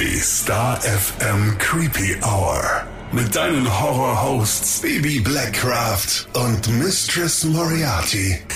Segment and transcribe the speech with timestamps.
[0.00, 2.86] Die Star FM Creepy Hour.
[3.10, 8.36] Mit deinen Horror-Hosts Baby Blackcraft und Mistress Moriarty.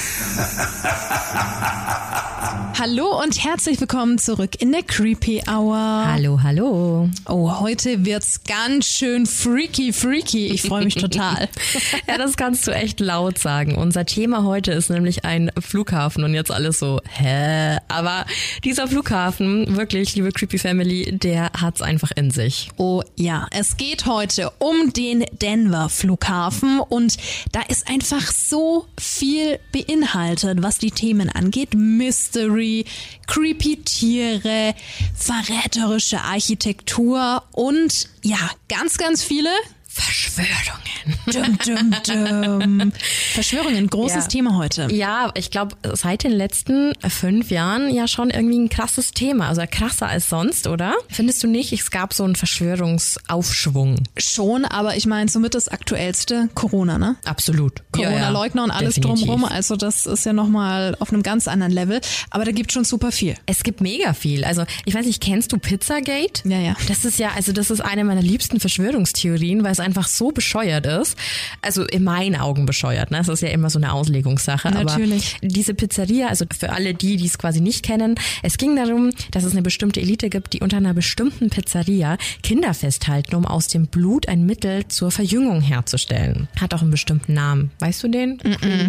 [2.78, 5.76] Hallo und herzlich willkommen zurück in der Creepy Hour.
[5.76, 7.08] Hallo, hallo.
[7.28, 10.48] Oh, heute wird's ganz schön freaky, freaky.
[10.48, 11.48] Ich freue mich total.
[12.08, 13.76] ja, das kannst du echt laut sagen.
[13.76, 17.76] Unser Thema heute ist nämlich ein Flughafen und jetzt alles so, hä?
[17.86, 18.26] Aber
[18.64, 22.70] dieser Flughafen, wirklich, liebe Creepy Family, der hat's einfach in sich.
[22.78, 27.16] Oh ja, es geht heute um den Denver Flughafen und
[27.52, 31.74] da ist einfach so viel beinhaltet, was die Themen angeht.
[31.74, 32.84] Mystery,
[33.26, 34.74] creepy Tiere,
[35.14, 39.50] verräterische Architektur und ja, ganz, ganz viele
[39.94, 41.18] Verschwörungen.
[41.26, 42.92] Dum, dum, dum.
[43.32, 44.28] Verschwörungen, großes Ja.
[44.28, 44.88] Thema heute.
[44.92, 49.48] Ja, ich glaube, seit den letzten fünf Jahren ja schon irgendwie ein krasses Thema.
[49.48, 50.94] Also krasser als sonst, oder?
[51.08, 51.72] Findest du nicht?
[51.72, 54.04] Es gab so einen Verschwörungsaufschwung.
[54.16, 57.16] Schon, aber ich meine, somit das aktuellste Corona, ne?
[57.24, 57.82] Absolut.
[57.92, 59.26] Corona-Leugner und alles Definitiv.
[59.26, 59.44] drumrum.
[59.44, 62.00] Also das ist ja nochmal auf einem ganz anderen Level.
[62.30, 63.36] Aber da gibt schon super viel.
[63.46, 64.44] Es gibt mega viel.
[64.44, 66.48] Also, ich weiß nicht, kennst du Pizzagate?
[66.48, 66.76] Ja, ja.
[66.88, 70.86] Das ist ja, also das ist eine meiner liebsten Verschwörungstheorien, weil es einfach so bescheuert
[70.86, 71.16] ist.
[71.60, 73.18] Also in meinen Augen bescheuert, ne?
[73.20, 74.70] Es ist ja immer so eine Auslegungssache.
[74.70, 75.36] Natürlich.
[75.38, 79.10] Aber diese Pizzeria, also für alle die, die es quasi nicht kennen, es ging darum,
[79.30, 83.68] dass es eine bestimmte Elite gibt, die unter einer bestimmten Pizzeria Kinder festhalten, um aus
[83.68, 86.48] dem Blut ein Mittel zur Verjüngung herzustellen.
[86.60, 87.70] Hat auch einen bestimmten Namen.
[87.78, 88.38] Weißt du den?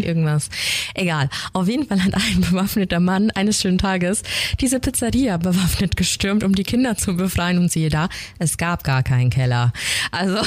[0.02, 0.50] Irgendwas.
[0.94, 1.30] Egal.
[1.54, 4.24] Auf jeden Fall hat ein bewaffneter Mann eines schönen Tages
[4.60, 9.04] diese Pizzeria bewaffnet gestürmt, um die Kinder zu befreien und siehe da, es gab gar
[9.04, 9.74] keinen Keller.
[10.12, 10.38] Also,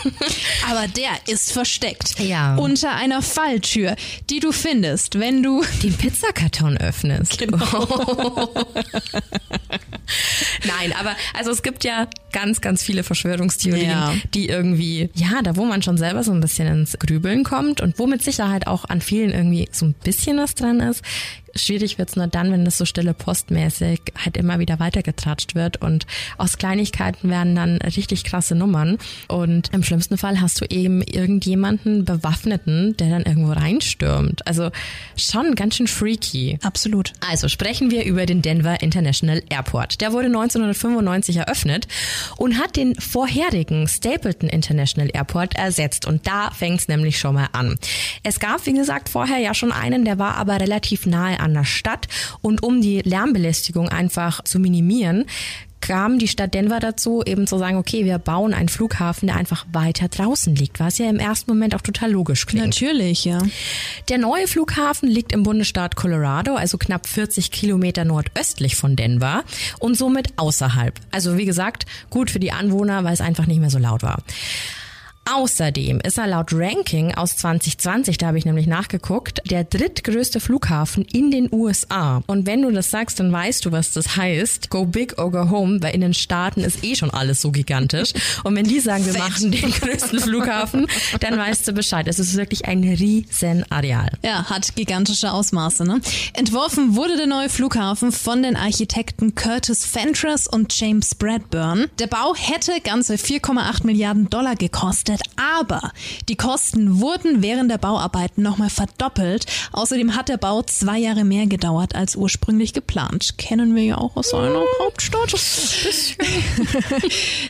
[0.70, 2.18] Aber der ist versteckt.
[2.18, 2.56] Ja.
[2.56, 3.96] Unter einer Falltür,
[4.30, 7.38] die du findest, wenn du den Pizzakarton öffnest.
[7.38, 7.58] Genau.
[10.64, 14.14] Nein, aber also es gibt ja ganz, ganz viele Verschwörungstheorien, Ja.
[14.34, 17.98] die irgendwie, ja, da wo man schon selber so ein bisschen ins Grübeln kommt und
[17.98, 21.02] wo mit Sicherheit auch an vielen irgendwie so ein bisschen was dran ist.
[21.54, 26.06] Schwierig wird's nur dann, wenn das so stille postmäßig halt immer wieder weitergetratscht wird und
[26.38, 28.98] aus Kleinigkeiten werden dann richtig krasse Nummern
[29.28, 34.46] und im schlimmsten Fall hast du eben irgendjemanden Bewaffneten, der dann irgendwo reinstürmt.
[34.46, 34.70] Also
[35.16, 36.58] schon ganz schön freaky.
[36.62, 37.12] Absolut.
[37.28, 40.00] Also sprechen wir über den Denver International Airport.
[40.00, 41.88] Der wurde 1995 eröffnet
[42.36, 46.06] und hat den vorherigen Stapleton International Airport ersetzt.
[46.06, 47.78] Und da fängt's nämlich schon mal an.
[48.22, 51.64] Es gab, wie gesagt, vorher ja schon einen, der war aber relativ nahe an der
[51.64, 52.08] Stadt.
[52.40, 55.26] Und um die Lärmbelästigung einfach zu minimieren,
[55.82, 59.66] kam die Stadt Denver dazu, eben zu sagen, okay, wir bauen einen Flughafen, der einfach
[59.72, 62.64] weiter draußen liegt, was ja im ersten Moment auch total logisch klingt.
[62.64, 63.42] Natürlich, ja.
[64.08, 69.42] Der neue Flughafen liegt im Bundesstaat Colorado, also knapp 40 Kilometer nordöstlich von Denver
[69.80, 70.94] und somit außerhalb.
[71.10, 74.22] Also wie gesagt, gut für die Anwohner, weil es einfach nicht mehr so laut war.
[75.30, 81.04] Außerdem ist er laut Ranking aus 2020, da habe ich nämlich nachgeguckt, der drittgrößte Flughafen
[81.04, 82.22] in den USA.
[82.26, 84.68] Und wenn du das sagst, dann weißt du, was das heißt.
[84.68, 88.12] Go big or go home, weil in den Staaten ist eh schon alles so gigantisch.
[88.42, 89.22] Und wenn die sagen, wir Fett.
[89.22, 90.88] machen den größten Flughafen,
[91.20, 92.08] dann weißt du Bescheid.
[92.08, 94.10] Es ist wirklich ein riesen Areal.
[94.24, 95.84] Ja, hat gigantische Ausmaße.
[95.84, 96.00] Ne?
[96.34, 101.86] Entworfen wurde der neue Flughafen von den Architekten Curtis Fentress und James Bradburn.
[101.98, 105.92] Der Bau hätte ganze 4,8 Milliarden Dollar gekostet, aber
[106.28, 109.46] die Kosten wurden während der Bauarbeiten nochmal verdoppelt.
[109.72, 113.38] Außerdem hat der Bau zwei Jahre mehr gedauert als ursprünglich geplant.
[113.38, 115.32] Kennen wir ja auch aus einer Hauptstadt.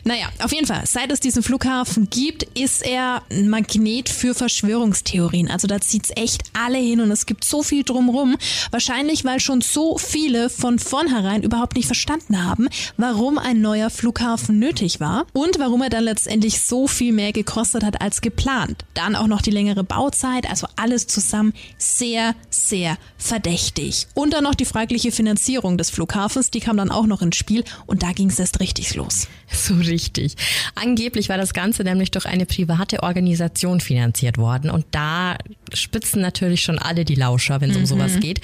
[0.03, 5.49] naja, auf jeden Fall, seit es diesen Flughafen gibt, ist er ein Magnet für Verschwörungstheorien.
[5.49, 8.37] Also da zieht's echt alle hin und es gibt so viel drumrum.
[8.71, 14.59] Wahrscheinlich, weil schon so viele von vornherein überhaupt nicht verstanden haben, warum ein neuer Flughafen
[14.59, 18.85] nötig war und warum er dann letztendlich so viel mehr gekostet hat als geplant.
[18.93, 24.07] Dann auch noch die längere Bauzeit, also alles zusammen sehr, sehr verdächtig.
[24.13, 27.63] Und dann noch die fragliche Finanzierung des Flughafens, die kam dann auch noch ins Spiel
[27.85, 29.27] und da ging's erst richtig los.
[29.55, 30.35] So richtig.
[30.73, 35.37] Angeblich war das Ganze nämlich durch eine private Organisation finanziert worden und da
[35.73, 38.41] spitzen natürlich schon alle die Lauscher, wenn es um sowas geht.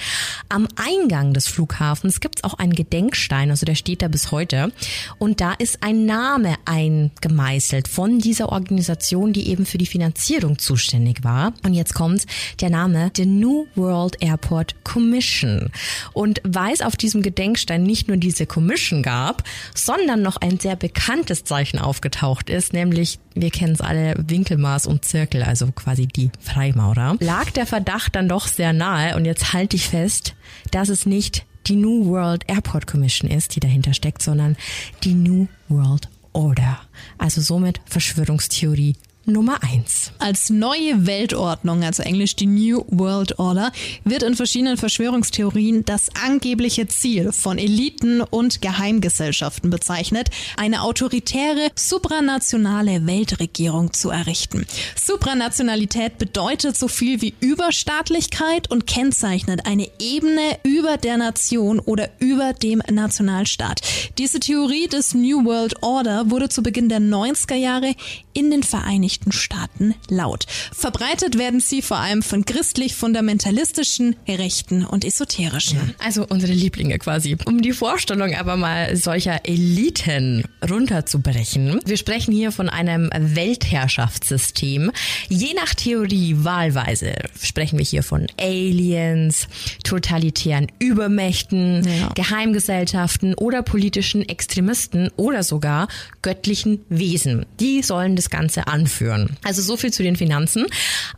[0.48, 4.72] Am Eingang des Flughafens gibt's auch einen Gedenkstein, also der steht da bis heute
[5.18, 11.24] und da ist ein Name eingemeißelt von dieser Organisation, die eben für die Finanzierung zuständig
[11.24, 11.52] war.
[11.64, 12.26] Und jetzt kommt
[12.60, 15.70] der Name The New World Airport Commission.
[16.12, 19.44] Und weil es auf diesem Gedenkstein nicht nur diese Commission gab,
[19.74, 25.04] sondern noch ein sehr bekanntes Zeichen aufgetaucht ist, nämlich, wir kennen es alle, Winkelmaß und
[25.04, 29.76] Zirkel, also quasi die Freimaurer, lag der Verdacht dann doch sehr nahe und jetzt halte
[29.76, 30.34] ich fest,
[30.70, 34.56] dass es nicht die New World Airport Commission ist, die dahinter steckt, sondern
[35.04, 36.80] die New World Order.
[37.18, 40.12] Also somit Verschwörungstheorie Nummer eins.
[40.18, 43.70] Als neue Weltordnung, also englisch die New World Order,
[44.02, 53.06] wird in verschiedenen Verschwörungstheorien das angebliche Ziel von Eliten und Geheimgesellschaften bezeichnet, eine autoritäre, supranationale
[53.06, 54.66] Weltregierung zu errichten.
[54.96, 62.54] Supranationalität bedeutet so viel wie Überstaatlichkeit und kennzeichnet eine Ebene über der Nation oder über
[62.54, 63.82] dem Nationalstaat.
[64.16, 67.94] Diese Theorie des New World Order wurde zu Beginn der 90er Jahre
[68.32, 70.46] in den Vereinigten Staaten laut.
[70.72, 75.94] Verbreitet werden sie vor allem von christlich-fundamentalistischen, rechten und esoterischen.
[76.04, 77.36] Also unsere Lieblinge quasi.
[77.44, 81.80] Um die Vorstellung aber mal solcher Eliten runterzubrechen.
[81.84, 84.92] Wir sprechen hier von einem Weltherrschaftssystem.
[85.28, 89.48] Je nach Theorie wahlweise sprechen wir hier von Aliens,
[89.84, 92.08] totalitären Übermächten, ja.
[92.14, 95.88] Geheimgesellschaften oder politischen Extremisten oder sogar
[96.22, 97.46] göttlichen Wesen.
[97.58, 98.99] Die sollen das Ganze anführen.
[99.44, 100.66] Also so viel zu den Finanzen.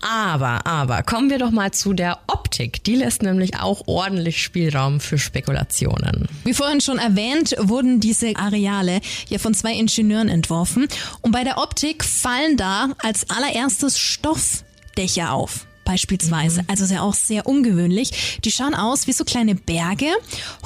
[0.00, 2.84] Aber, aber kommen wir doch mal zu der Optik.
[2.84, 6.28] Die lässt nämlich auch ordentlich Spielraum für Spekulationen.
[6.44, 10.88] Wie vorhin schon erwähnt, wurden diese Areale ja von zwei Ingenieuren entworfen.
[11.20, 16.62] Und bei der Optik fallen da als allererstes Stoffdächer auf beispielsweise.
[16.62, 16.68] Mhm.
[16.68, 18.40] Also ist ja auch sehr ungewöhnlich.
[18.44, 20.08] Die schauen aus wie so kleine Berge.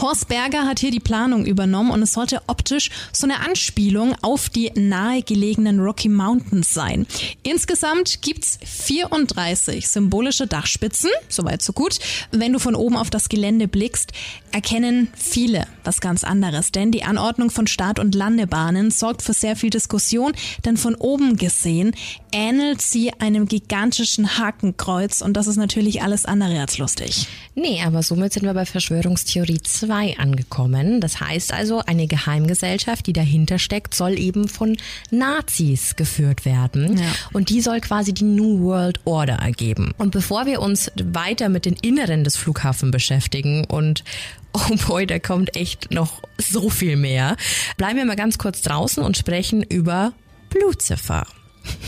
[0.00, 4.48] Horst Berger hat hier die Planung übernommen und es sollte optisch so eine Anspielung auf
[4.48, 7.06] die nahegelegenen Rocky Mountains sein.
[7.42, 11.98] Insgesamt gibt's 34 symbolische Dachspitzen, soweit so gut.
[12.30, 14.12] Wenn du von oben auf das Gelände blickst,
[14.52, 19.56] erkennen viele was ganz anderes, denn die Anordnung von Start- und Landebahnen sorgt für sehr
[19.56, 20.32] viel Diskussion,
[20.64, 21.94] denn von oben gesehen
[22.32, 27.26] ähnelt sie einem gigantischen Hakenkreuz und das ist natürlich alles andere als lustig.
[27.54, 31.00] Nee, aber somit sind wir bei Verschwörungstheorie 2 angekommen.
[31.00, 34.76] Das heißt also, eine Geheimgesellschaft, die dahinter steckt, soll eben von
[35.10, 36.98] Nazis geführt werden.
[36.98, 37.12] Ja.
[37.32, 39.92] Und die soll quasi die New World Order ergeben.
[39.98, 44.04] Und bevor wir uns weiter mit den Inneren des Flughafens beschäftigen und
[44.52, 47.36] oh boy, da kommt echt noch so viel mehr,
[47.76, 50.12] bleiben wir mal ganz kurz draußen und sprechen über
[50.60, 51.26] Lucifer.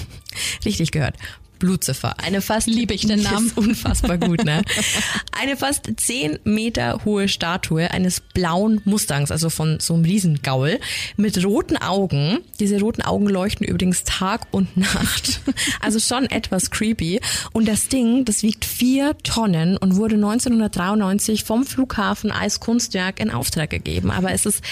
[0.65, 1.17] Richtig gehört.
[1.58, 2.14] Blutziffer.
[2.19, 4.62] Eine fast liebe ich den Namen unfassbar gut, ne?
[5.32, 10.78] Eine fast zehn Meter hohe Statue eines blauen Mustangs, also von so einem Riesengaul
[11.16, 12.38] mit roten Augen.
[12.60, 15.40] Diese roten Augen leuchten übrigens Tag und Nacht.
[15.81, 17.20] Also schon etwas creepy.
[17.52, 23.31] Und das Ding, das wiegt vier Tonnen und wurde 1993 vom Flughafen als Kunstwerk in
[23.31, 24.10] Auftrag gegeben.
[24.10, 24.62] Aber es ist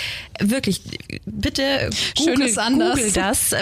[0.41, 0.83] wirklich,
[1.25, 3.55] bitte Google, Google das,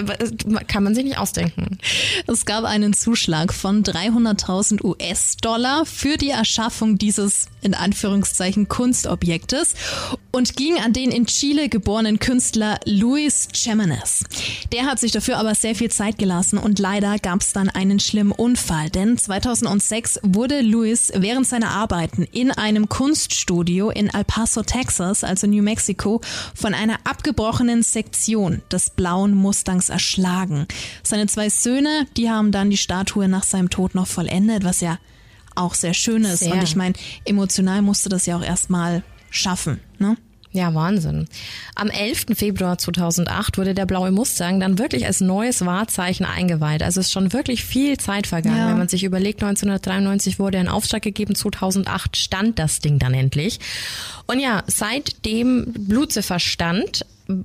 [0.66, 1.78] kann man sich nicht ausdenken.
[2.26, 9.74] Es gab einen Zuschauer Zuschlag von 300.000 US-Dollar für die Erschaffung dieses in Anführungszeichen Kunstobjektes
[10.32, 14.24] und ging an den in Chile geborenen Künstler Luis Chemenes.
[14.72, 18.00] Der hat sich dafür aber sehr viel Zeit gelassen und leider gab es dann einen
[18.00, 24.62] schlimmen Unfall, denn 2006 wurde Luis während seiner Arbeiten in einem Kunststudio in El Paso,
[24.62, 26.20] Texas, also New Mexico,
[26.52, 30.66] von einer abgebrochenen Sektion des blauen Mustangs erschlagen.
[31.04, 34.80] Seine zwei Söhne, die haben dann die Statue Statue nach seinem Tod noch vollendet, was
[34.80, 34.98] ja
[35.54, 36.40] auch sehr schön ist.
[36.40, 36.52] Sehr.
[36.52, 39.80] Und ich meine, emotional musste das ja auch erstmal schaffen.
[39.98, 40.16] Ne?
[40.52, 41.26] Ja, Wahnsinn.
[41.74, 42.26] Am 11.
[42.34, 46.82] Februar 2008 wurde der blaue Mustang dann wirklich als neues Wahrzeichen eingeweiht.
[46.82, 48.56] Also ist schon wirklich viel Zeit vergangen.
[48.56, 48.68] Ja.
[48.68, 53.58] Wenn man sich überlegt, 1993 wurde ein Auftrag gegeben, 2008 stand das Ding dann endlich.
[54.26, 55.74] Und ja, seitdem
[56.38, 57.04] stand,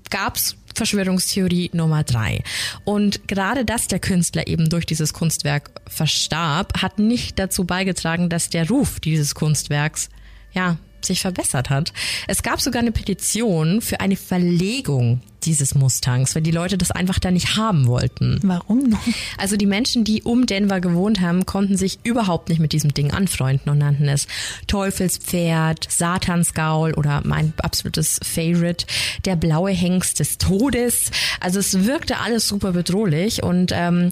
[0.09, 2.41] gab's Verschwörungstheorie Nummer drei.
[2.85, 8.49] Und gerade dass der Künstler eben durch dieses Kunstwerk verstarb, hat nicht dazu beigetragen, dass
[8.49, 10.09] der Ruf dieses Kunstwerks
[10.53, 11.93] ja sich verbessert hat.
[12.27, 17.19] Es gab sogar eine Petition für eine Verlegung dieses Mustangs, weil die Leute das einfach
[17.19, 18.39] da nicht haben wollten.
[18.43, 18.97] Warum?
[19.37, 23.11] Also die Menschen, die um Denver gewohnt haben, konnten sich überhaupt nicht mit diesem Ding
[23.11, 24.27] anfreunden und nannten es
[24.67, 28.85] Teufelspferd, Satansgaul oder mein absolutes Favorite,
[29.25, 31.11] der blaue Hengst des Todes.
[31.39, 34.11] Also es wirkte alles super bedrohlich und ähm,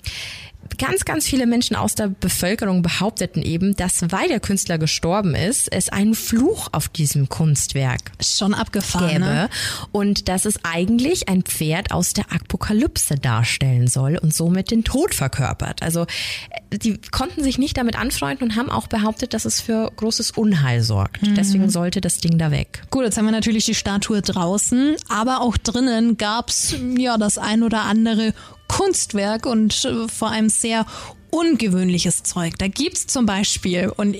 [0.78, 5.72] ganz, ganz viele Menschen aus der Bevölkerung behaupteten eben, dass weil der Künstler gestorben ist,
[5.72, 9.50] es einen Fluch auf diesem Kunstwerk schon abgefahren gäbe ne?
[9.92, 15.14] und dass es eigentlich ein Pferd aus der Apokalypse darstellen soll und somit den Tod
[15.14, 15.82] verkörpert.
[15.82, 19.92] Also äh, die konnten sich nicht damit anfreunden und haben auch behauptet, dass es für
[19.96, 21.22] großes Unheil sorgt.
[21.24, 21.36] Mhm.
[21.36, 22.84] Deswegen sollte das Ding da weg.
[22.92, 27.64] Gut, jetzt haben wir natürlich die Statue draußen, aber auch drinnen gab's ja das ein
[27.64, 28.34] oder andere
[28.68, 30.86] Kunstwerk und äh, vor allem sehr
[31.30, 32.54] ungewöhnliches Zeug.
[32.58, 34.16] Da gibt's zum Beispiel, und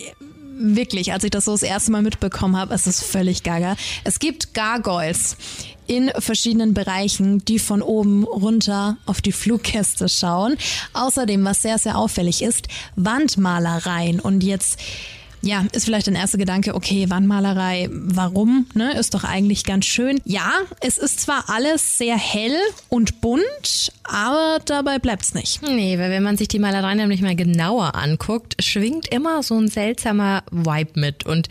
[0.58, 3.76] wirklich, als ich das so das erste Mal mitbekommen habe, es ist völlig gaga.
[4.04, 5.38] Es gibt Gargoyles
[5.86, 10.58] in verschiedenen Bereichen, die von oben runter auf die Fluggäste schauen.
[10.94, 14.20] Außerdem, was sehr, sehr auffällig ist, Wandmalereien.
[14.20, 14.80] Und jetzt
[15.42, 18.68] ja, ist vielleicht ein erster Gedanke, okay, Wandmalerei, warum?
[18.74, 18.98] Ne?
[18.98, 20.20] Ist doch eigentlich ganz schön.
[20.26, 20.52] Ja,
[20.82, 22.58] es ist zwar alles sehr hell
[22.90, 25.62] und bunt, aber dabei bleibt's nicht.
[25.62, 29.68] Nee, weil wenn man sich die Malerei nämlich mal genauer anguckt, schwingt immer so ein
[29.68, 31.50] seltsamer Vibe mit und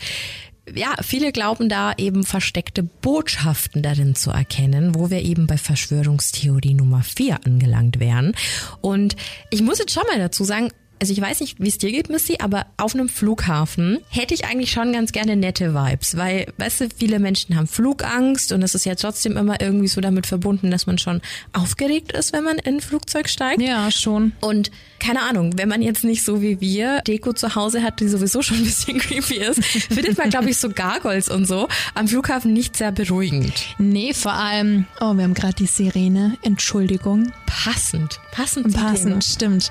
[0.75, 6.73] ja, viele glauben da eben versteckte Botschaften darin zu erkennen, wo wir eben bei Verschwörungstheorie
[6.73, 8.33] Nummer 4 angelangt wären.
[8.81, 9.15] Und
[9.49, 12.09] ich muss jetzt schon mal dazu sagen, also ich weiß nicht, wie es dir geht,
[12.09, 16.81] Missy, aber auf einem Flughafen hätte ich eigentlich schon ganz gerne nette Vibes, weil, weißt
[16.81, 20.71] du, viele Menschen haben Flugangst und es ist ja trotzdem immer irgendwie so damit verbunden,
[20.71, 21.21] dass man schon
[21.53, 23.61] aufgeregt ist, wenn man in ein Flugzeug steigt.
[23.61, 24.33] Ja, schon.
[24.41, 28.07] Und keine Ahnung, wenn man jetzt nicht so wie wir Deko zu Hause hat, die
[28.07, 32.07] sowieso schon ein bisschen creepy ist, findet man, glaube ich, so Gargoyles und so am
[32.07, 33.53] Flughafen nicht sehr beruhigend.
[33.77, 37.31] Nee, vor allem, oh, wir haben gerade die Sirene, Entschuldigung.
[37.45, 38.73] Passend, passend.
[38.73, 39.69] Passend, stimmt.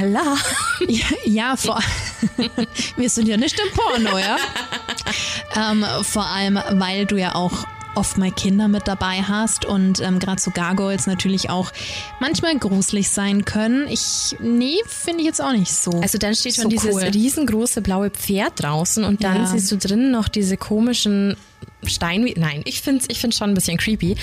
[0.00, 0.36] Allah.
[0.88, 1.80] Ja, ja vor
[2.96, 4.36] wir sind ja nicht im Porno, ja.
[5.56, 10.18] ähm, vor allem, weil du ja auch oft mal Kinder mit dabei hast und ähm,
[10.18, 11.70] gerade so Gargoyles natürlich auch
[12.20, 13.86] manchmal gruselig sein können.
[13.88, 16.00] Ich, nee, finde ich jetzt auch nicht so.
[16.00, 17.02] Also dann steht schon so dieses cool.
[17.02, 19.46] riesengroße blaue Pferd draußen und dann Ja.
[19.46, 21.36] siehst du drinnen noch diese komischen
[21.88, 24.16] Stein, nein, ich finde ich find's schon ein bisschen creepy.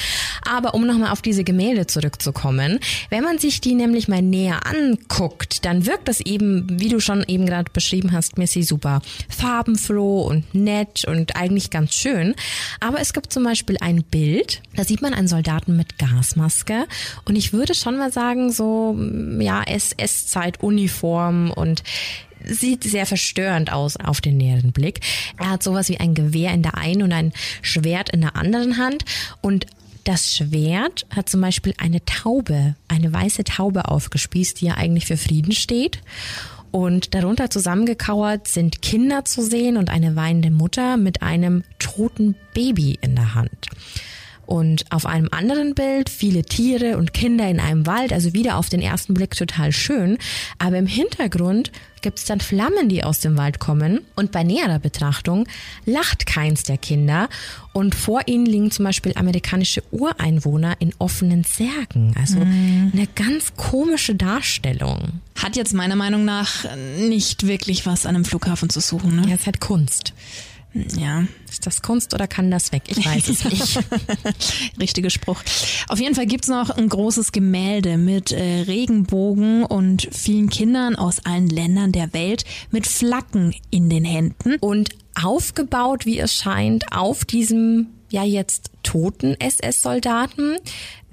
[0.47, 5.65] Aber um nochmal auf diese Gemälde zurückzukommen, wenn man sich die nämlich mal näher anguckt,
[5.65, 10.53] dann wirkt das eben, wie du schon eben gerade beschrieben hast, Missy, super farbenfroh und
[10.53, 12.35] nett und eigentlich ganz schön.
[12.79, 16.85] Aber es gibt zum Beispiel ein Bild, da sieht man einen Soldaten mit Gasmaske
[17.25, 18.97] und ich würde schon mal sagen, so,
[19.39, 21.83] ja, SS-Zeit-Uniform und
[22.45, 24.99] sieht sehr verstörend aus auf den näheren Blick.
[25.39, 28.77] Er hat sowas wie ein Gewehr in der einen und ein Schwert in der anderen
[28.77, 29.05] Hand
[29.41, 29.65] und
[30.03, 35.17] das Schwert hat zum Beispiel eine Taube, eine weiße Taube aufgespießt, die ja eigentlich für
[35.17, 35.99] Frieden steht.
[36.71, 42.97] Und darunter zusammengekauert sind Kinder zu sehen und eine weinende Mutter mit einem toten Baby
[43.01, 43.67] in der Hand.
[44.51, 48.67] Und auf einem anderen Bild viele Tiere und Kinder in einem Wald, also wieder auf
[48.67, 50.17] den ersten Blick total schön.
[50.59, 54.01] Aber im Hintergrund gibt es dann Flammen, die aus dem Wald kommen.
[54.17, 55.47] Und bei näherer Betrachtung
[55.85, 57.29] lacht keins der Kinder.
[57.71, 62.13] Und vor ihnen liegen zum Beispiel amerikanische Ureinwohner in offenen Särgen.
[62.19, 65.21] Also eine ganz komische Darstellung.
[65.41, 66.65] Hat jetzt meiner Meinung nach
[66.97, 69.15] nicht wirklich was an einem Flughafen zu suchen.
[69.15, 69.29] Ne?
[69.29, 70.11] Ja, es hat Kunst.
[70.73, 72.83] Ja, Ist das Kunst oder kann das weg?
[72.87, 73.79] Ich weiß es nicht.
[74.79, 75.41] richtiger Spruch.
[75.89, 81.25] Auf jeden Fall gibt's noch ein großes Gemälde mit äh, Regenbogen und vielen Kindern aus
[81.25, 84.55] allen Ländern der Welt mit Flaggen in den Händen.
[84.61, 84.89] und
[85.21, 90.57] aufgebaut, wie es scheint, auf diesem ja jetzt toten SS-Soldaten,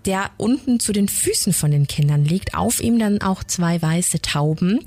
[0.08, 4.22] der unten zu den Füßen von den Kindern liegt, auf ihm dann auch zwei weiße
[4.22, 4.80] Tauben.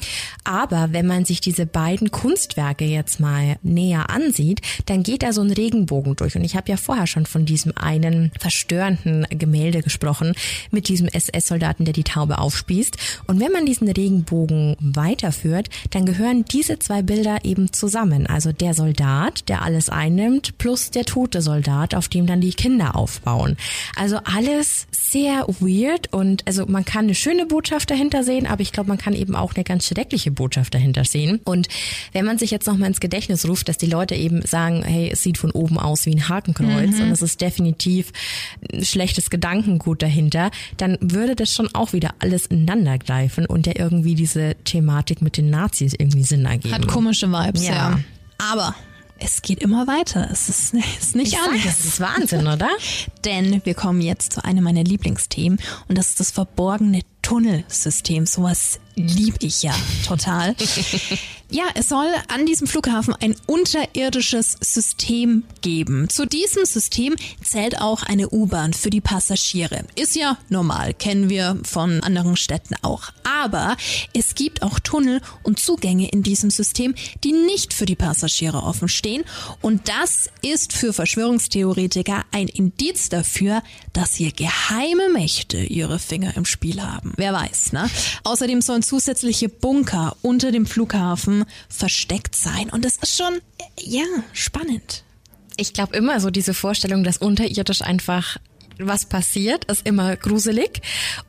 [0.43, 5.41] Aber wenn man sich diese beiden Kunstwerke jetzt mal näher ansieht, dann geht da so
[5.41, 6.35] ein Regenbogen durch.
[6.35, 10.33] Und ich habe ja vorher schon von diesem einen verstörenden Gemälde gesprochen,
[10.71, 12.97] mit diesem SS-Soldaten, der die Taube aufspießt.
[13.27, 18.25] Und wenn man diesen Regenbogen weiterführt, dann gehören diese zwei Bilder eben zusammen.
[18.25, 22.95] Also der Soldat, der alles einnimmt, plus der tote Soldat, auf dem dann die Kinder
[22.95, 23.55] aufbauen.
[23.95, 28.71] Also alles sehr weird und also man kann eine schöne Botschaft dahinter sehen, aber ich
[28.71, 31.41] glaube, man kann eben auch eine ganz schreckliche Botschaft dahinter sehen.
[31.43, 31.67] Und
[32.13, 35.09] wenn man sich jetzt noch mal ins Gedächtnis ruft, dass die Leute eben sagen, hey,
[35.11, 38.11] es sieht von oben aus wie ein Hakenkreuz und es ist definitiv
[38.71, 43.73] ein schlechtes Gedankengut dahinter, dann würde das schon auch wieder alles ineinander greifen und ja
[43.75, 46.73] irgendwie diese Thematik mit den Nazis irgendwie Sinn ergeben.
[46.73, 47.73] Hat komische Vibes, ja.
[47.73, 47.99] Ja.
[48.51, 48.75] Aber
[49.23, 50.27] es geht immer weiter.
[50.31, 51.63] Es ist, es ist nicht ich sag, anders.
[51.63, 52.69] das ist Wahnsinn, oder?
[53.23, 58.25] Denn wir kommen jetzt zu einem meiner Lieblingsthemen und das ist das verborgene Tunnelsystem.
[58.25, 59.73] Sowas lieb ich ja
[60.05, 60.55] total.
[61.49, 66.09] ja, es soll an diesem Flughafen ein unterirdisches System geben.
[66.09, 69.85] Zu diesem System zählt auch eine U-Bahn für die Passagiere.
[69.95, 73.11] Ist ja normal, kennen wir von anderen Städten auch.
[73.23, 73.77] Aber
[74.13, 78.87] es gibt auch Tunnel und Zugänge in diesem System, die nicht für die Passagiere offen
[78.87, 79.23] stehen.
[79.61, 86.45] Und das ist für Verschwörungstheoretiker ein Indiz dafür, dass hier geheime Mächte ihre Finger im
[86.45, 87.13] Spiel haben.
[87.17, 87.89] Wer weiß, ne?
[88.23, 92.69] Außerdem sollen zusätzliche Bunker unter dem Flughafen versteckt sein.
[92.69, 93.39] Und das ist schon,
[93.79, 95.03] ja, spannend.
[95.57, 98.37] Ich glaube immer so diese Vorstellung, dass unterirdisch einfach
[98.87, 100.81] was passiert, ist immer gruselig.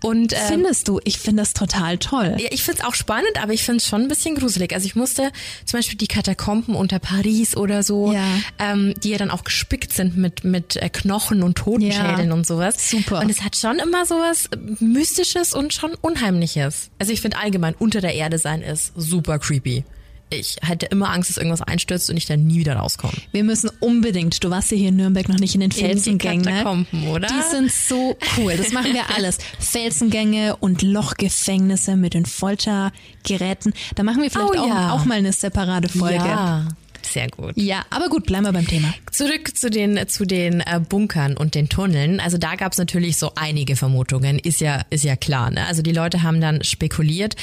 [0.02, 1.00] Und ähm, Findest du?
[1.04, 2.36] Ich finde das total toll.
[2.38, 4.72] ja, ich find's auch spannend, aber ich find's schon ein bisschen gruselig.
[4.74, 5.30] Also ich musste
[5.64, 8.24] zum Beispiel die Katakomben unter Paris oder so, Ja.
[8.58, 12.34] ähm, die ja dann auch gespickt sind mit, mit äh, Knochen und Totenschädeln Ja.
[12.34, 12.90] und sowas.
[12.90, 13.20] Super.
[13.20, 14.48] Und es hat schon immer sowas
[14.80, 16.90] Mystisches und schon Unheimliches.
[16.98, 19.84] Also ich finde allgemein, unter der Erde sein ist super creepy.
[20.32, 23.12] Ich hätte immer Angst, dass irgendwas einstürzt und ich dann nie wieder rauskomme.
[23.32, 26.44] Wir müssen unbedingt, du warst ja hier in Nürnberg noch nicht in den die Felsengängen.
[26.44, 27.28] Katakomben, oder?
[27.28, 28.56] Die sind so cool.
[28.56, 29.38] Das machen wir alles.
[29.58, 33.72] Felsengänge und Lochgefängnisse mit den Foltergeräten.
[33.94, 34.92] Da machen wir vielleicht Oh auch, ja.
[34.92, 36.16] auch mal eine separate Folge.
[36.24, 36.66] Ja,
[37.06, 37.52] sehr gut.
[37.56, 38.92] Ja, aber gut, bleiben wir beim Thema.
[39.10, 42.20] Zurück zu den zu den äh, Bunkern und den Tunneln.
[42.20, 45.50] Also da gab es natürlich so einige Vermutungen, ist ja ist ja klar.
[45.50, 45.66] Ne?
[45.66, 47.36] Also die Leute haben dann spekuliert.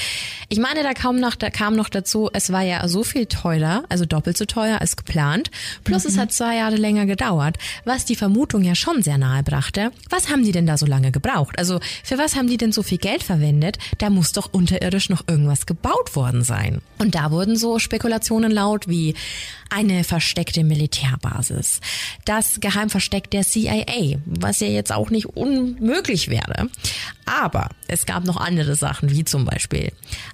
[0.50, 3.84] Ich meine, da kam noch da kam noch dazu, es war ja so viel teurer,
[3.90, 5.52] also doppelt so teuer als geplant.
[5.84, 9.92] Plus es hat zwei Jahre länger gedauert, was die Vermutung ja schon sehr nahe brachte.
[10.10, 11.58] Was haben die denn da so lange gebraucht?
[11.58, 13.78] Also für was haben die denn so viel Geld verwendet?
[13.98, 16.82] Da muss doch unterirdisch noch irgendwas gebaut worden sein.
[16.98, 19.16] Und da wurden so Spekulationen laut wie
[19.70, 21.82] eine versteckte Militärbasis,
[22.26, 26.70] das Geheimversteck der CIA, was ja jetzt auch nicht unmöglich wäre.
[27.26, 29.92] Aber es gab noch andere Sachen, wie zum Beispiel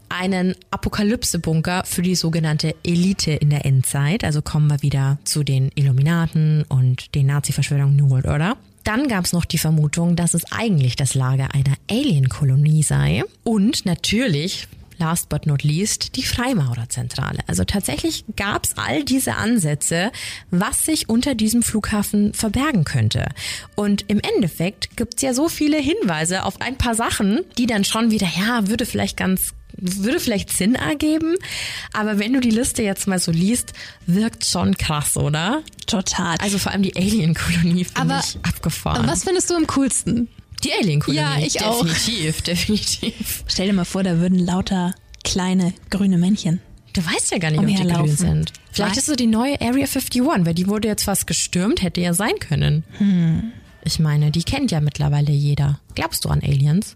[0.08, 4.24] einen Apokalypse-Bunker für die sogenannte Elite in der Endzeit.
[4.24, 8.58] Also kommen wir wieder zu den Illuminaten und den Nazi-Verschwörungen New World Order.
[8.86, 13.24] Dann gab es noch die Vermutung, dass es eigentlich das Lager einer Alien-Kolonie sei.
[13.44, 17.40] Und natürlich last but not least, die Freimaurerzentrale.
[17.48, 20.12] Also tatsächlich gab es all diese Ansätze,
[20.52, 23.28] was sich unter diesem Flughafen verbergen könnte.
[23.76, 28.12] Und im Endeffekt gibt's ja so viele Hinweise auf ein paar Sachen, die dann schon
[28.12, 31.36] wieder, ja, würde vielleicht ganz würde vielleicht Sinn ergeben,
[31.94, 33.74] aber wenn du die Liste jetzt mal so liest,
[34.06, 35.64] wirkt schon krass, oder?
[35.86, 36.38] Total.
[36.40, 39.08] Also vor allem die Alien-Kolonie finde ich abgefahren.
[39.08, 40.30] was findest du am coolsten?
[40.66, 41.20] Die Alien-Kolonie.
[41.20, 41.86] Ja, ich auch.
[41.86, 43.44] Definitiv, definitiv.
[43.48, 44.94] Stell dir mal vor, da würden lauter
[45.24, 46.60] kleine grüne Männchen.
[46.94, 48.54] Du weißt ja gar nicht, ob die grün sind.
[48.72, 49.00] Vielleicht Nein.
[49.00, 52.40] ist so die neue Area 51, weil die wurde jetzt fast gestürmt, hätte ja sein
[52.40, 52.84] können.
[52.98, 53.52] Hm.
[53.84, 55.80] Ich meine, die kennt ja mittlerweile jeder.
[55.94, 56.96] Glaubst du an Aliens?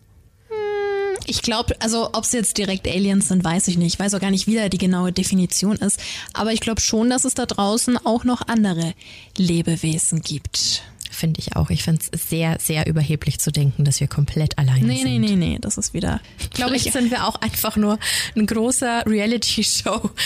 [1.27, 3.93] Ich glaube, also ob es jetzt direkt Aliens sind, weiß ich nicht.
[3.93, 5.99] Ich weiß auch gar nicht, wie da die genaue Definition ist.
[6.33, 8.93] Aber ich glaube schon, dass es da draußen auch noch andere
[9.37, 10.81] Lebewesen gibt.
[11.19, 11.69] Finde ich auch.
[11.69, 15.19] Ich finde es sehr, sehr überheblich zu denken, dass wir komplett alleine Nee, sind.
[15.19, 16.21] nee, nee, nee, das ist wieder,
[16.53, 17.99] glaube ich, sind wir auch einfach nur
[18.37, 20.11] ein großer Reality-Show.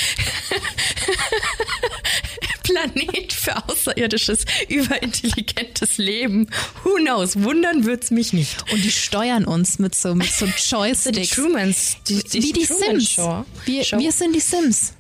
[2.64, 6.48] Planet für außerirdisches, überintelligentes Leben.
[6.84, 7.42] Who knows?
[7.42, 8.72] Wundern wird's mich nicht.
[8.72, 11.30] und die steuern uns mit so, mit so Die Joysticks.
[11.32, 13.12] Trumans, die, die Wie die Truman Sims.
[13.12, 13.46] Show.
[13.66, 14.00] Wir, Show.
[14.00, 14.94] wir sind die Sims.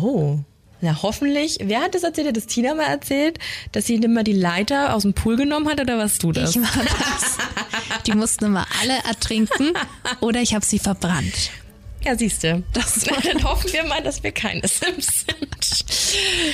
[0.00, 0.38] Oh.
[0.80, 1.58] Na, hoffentlich.
[1.60, 2.28] Wer hat das erzählt?
[2.28, 3.38] Hat das Tina mal erzählt,
[3.72, 6.54] dass sie immer die Leiter aus dem Pool genommen hat oder warst du das?
[6.54, 7.38] Ich war das.
[8.06, 9.72] Die mussten immer alle ertrinken
[10.20, 11.50] oder ich habe sie verbrannt.
[12.04, 12.62] Ja, siehste.
[12.72, 15.84] Das Na, dann hoffen wir mal, dass wir keine Sims sind.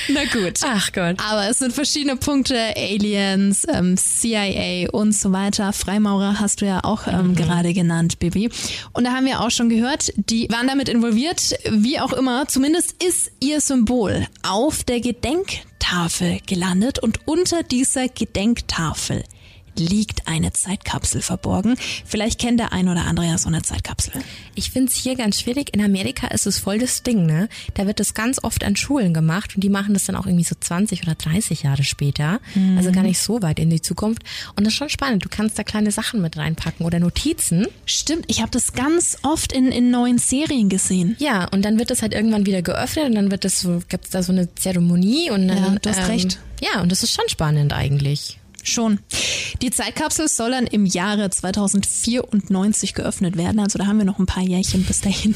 [0.08, 0.60] Na gut.
[0.62, 1.16] Ach Gott.
[1.18, 5.72] Aber es sind verschiedene Punkte, Aliens, ähm, CIA und so weiter.
[5.72, 8.50] Freimaurer hast du ja auch ähm, gerade genannt, Bibi.
[8.92, 12.48] Und da haben wir auch schon gehört, die waren damit involviert, wie auch immer.
[12.48, 19.24] Zumindest ist ihr Symbol auf der Gedenktafel gelandet und unter dieser Gedenktafel
[19.78, 21.76] liegt eine Zeitkapsel verborgen.
[22.04, 24.12] Vielleicht kennt der ein oder andere ja so eine Zeitkapsel.
[24.54, 25.74] Ich find's hier ganz schwierig.
[25.74, 27.48] In Amerika ist es voll das Ding, ne?
[27.74, 30.44] Da wird das ganz oft an Schulen gemacht und die machen das dann auch irgendwie
[30.44, 32.40] so 20 oder 30 Jahre später.
[32.76, 34.22] Also gar nicht so weit in die Zukunft.
[34.56, 35.24] Und das ist schon spannend.
[35.24, 37.66] Du kannst da kleine Sachen mit reinpacken oder Notizen.
[37.86, 41.16] Stimmt, ich habe das ganz oft in, in neuen Serien gesehen.
[41.18, 44.10] Ja, und dann wird das halt irgendwann wieder geöffnet und dann wird das so, gibt's
[44.10, 45.58] da so eine Zeremonie und dann.
[45.58, 46.38] Ja, du hast ähm, recht.
[46.60, 48.38] Ja, und das ist schon spannend eigentlich.
[48.64, 48.98] Schon.
[49.60, 53.60] Die Zeitkapsel soll dann im Jahre 2094 geöffnet werden.
[53.60, 55.34] Also da haben wir noch ein paar Jährchen bis dahin.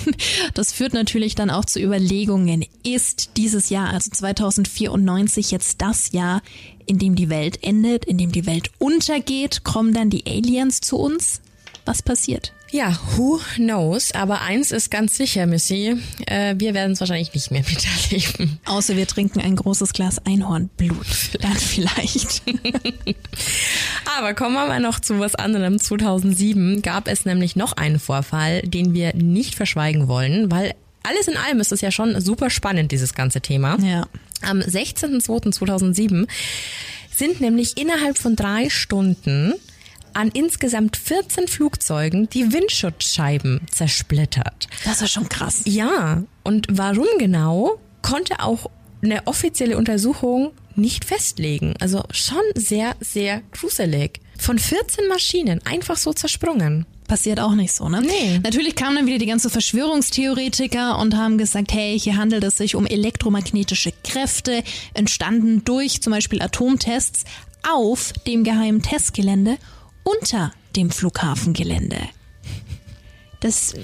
[0.55, 2.65] Das führt natürlich dann auch zu Überlegungen.
[2.83, 6.43] Ist dieses Jahr, also 2094, jetzt das Jahr,
[6.87, 9.63] in dem die Welt endet, in dem die Welt untergeht?
[9.63, 11.43] Kommen dann die Aliens zu uns?
[11.85, 12.53] Was passiert?
[12.71, 14.13] Ja, who knows?
[14.13, 15.97] Aber eins ist ganz sicher, Missy.
[16.27, 18.59] Äh, wir werden es wahrscheinlich nicht mehr miterleben.
[18.67, 21.07] Außer wir trinken ein großes Glas Einhornblut.
[21.41, 22.43] Dann vielleicht.
[24.19, 25.79] Aber kommen wir mal noch zu was anderem.
[25.79, 31.37] 2007 gab es nämlich noch einen Vorfall, den wir nicht verschweigen wollen, weil alles in
[31.37, 33.79] allem ist es ja schon super spannend, dieses ganze Thema.
[33.81, 34.07] Ja.
[34.43, 36.27] Am 16.02.2007
[37.17, 39.55] sind nämlich innerhalb von drei Stunden
[40.19, 44.67] an insgesamt 14 Flugzeugen die Windschutzscheiben zersplittert.
[44.85, 45.63] Das ist schon krass.
[45.65, 48.69] Ja, und warum genau, konnte auch
[49.01, 51.75] eine offizielle Untersuchung nicht festlegen.
[51.79, 54.21] Also schon sehr, sehr gruselig.
[54.37, 56.85] von 14 Maschinen einfach so zersprungen.
[57.07, 58.03] Passiert auch nicht so, ne?
[58.03, 58.41] Nee.
[58.43, 62.75] Natürlich kamen dann wieder die ganzen Verschwörungstheoretiker und haben gesagt, hey, hier handelt es sich
[62.75, 64.63] um elektromagnetische Kräfte,
[64.95, 67.25] entstanden durch zum Beispiel Atomtests
[67.69, 69.59] auf dem geheimen Testgelände
[70.21, 71.99] unter dem Flughafengelände.
[73.41, 73.75] Das,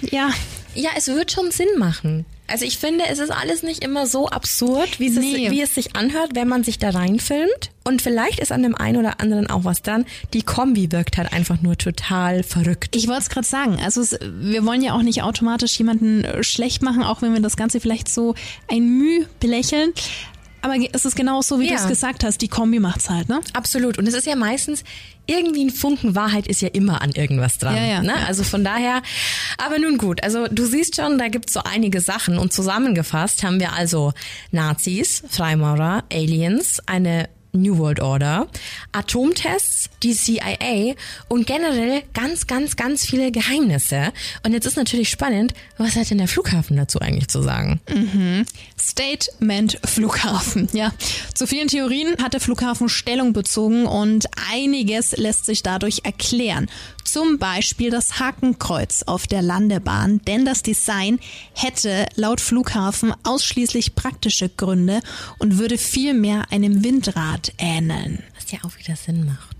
[0.00, 0.30] ja,
[0.74, 2.24] Ja, es wird schon Sinn machen.
[2.46, 5.50] Also ich finde, es ist alles nicht immer so absurd, wie es, Nee.
[5.50, 7.70] wie es sich anhört, wenn man sich da reinfilmt.
[7.84, 10.04] Und vielleicht ist an dem einen oder anderen auch was dran.
[10.34, 12.94] Die Kombi wirkt halt einfach nur total verrückt.
[12.94, 13.78] Ich wollte es gerade sagen.
[13.82, 17.56] Also es, wir wollen ja auch nicht automatisch jemanden schlecht machen, auch wenn wir das
[17.56, 18.34] Ganze vielleicht so
[18.70, 19.92] ein Müh belächeln.
[20.62, 21.80] Aber es ist genau so, wie du Ja.
[21.80, 22.40] es gesagt hast.
[22.40, 23.40] Die Kombi macht's halt, ne?
[23.52, 23.98] Absolut.
[23.98, 24.84] Und es ist ja meistens,
[25.26, 27.76] irgendwie ein Funken Wahrheit ist ja immer an irgendwas dran.
[27.76, 28.02] Ja, ja.
[28.02, 28.14] Ne?
[28.26, 29.02] Also von daher,
[29.58, 32.38] aber nun gut, also du siehst schon, da gibt's so einige Sachen.
[32.38, 34.12] Und zusammengefasst haben wir also
[34.52, 38.46] Nazis, Freimaurer, Aliens, eine New World Order,
[38.92, 40.94] Atomtests, die CIA
[41.28, 44.12] und generell ganz, ganz, ganz viele Geheimnisse.
[44.44, 47.80] Und jetzt ist natürlich spannend, was hat denn der Flughafen dazu eigentlich zu sagen?
[48.80, 50.68] Statement Flughafen.
[50.72, 50.92] Ja,
[51.34, 56.68] zu vielen Theorien hat der Flughafen Stellung bezogen und einiges lässt sich dadurch erklären.
[57.04, 61.18] Zum Beispiel das Hakenkreuz auf der Landebahn, denn das Design
[61.54, 65.00] hätte laut Flughafen ausschließlich praktische Gründe
[65.38, 68.22] und würde vielmehr einem Windrad ähneln.
[68.36, 69.51] Was ja auch wieder Sinn macht.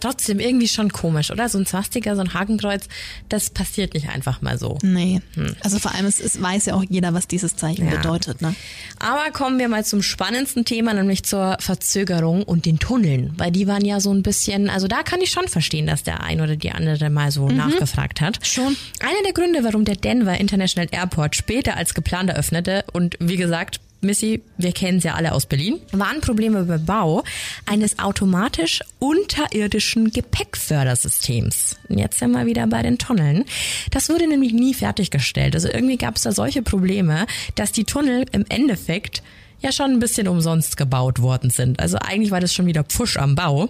[0.00, 1.48] Trotzdem irgendwie schon komisch, oder?
[1.48, 2.88] So ein Swastika, so ein Hakenkreuz,
[3.28, 4.78] das passiert nicht einfach mal so.
[4.82, 5.20] Nee,
[5.62, 7.96] also vor allem es, es weiß ja auch jeder, was dieses Zeichen Ja.
[7.96, 8.40] bedeutet.
[8.42, 8.54] Ne?
[8.98, 13.32] Aber kommen wir mal zum spannendsten Thema, nämlich zur Verzögerung und den Tunneln.
[13.36, 16.22] Weil die waren ja so ein bisschen, also da kann ich schon verstehen, dass der
[16.22, 18.38] ein oder die andere mal so nachgefragt hat.
[18.46, 18.76] Schon.
[19.00, 23.80] Einer der Gründe, warum der Denver International Airport später als geplant eröffnete und wie gesagt,
[24.00, 27.24] Missy, wir kennen es ja alle aus Berlin, waren Probleme beim Bau
[27.66, 31.76] eines automatisch unterirdischen Gepäckfördersystems.
[31.88, 33.44] Jetzt sind wir wieder bei den Tunneln.
[33.90, 35.54] Das wurde nämlich nie fertiggestellt.
[35.54, 39.22] Also irgendwie gab es da solche Probleme, dass die Tunnel im Endeffekt
[39.60, 41.80] ja schon ein bisschen umsonst gebaut worden sind.
[41.80, 43.68] Also eigentlich war das schon wieder Pfusch am Bau.